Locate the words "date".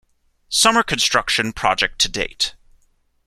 2.09-2.55